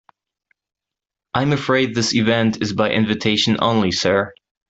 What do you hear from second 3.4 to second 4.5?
only, sir.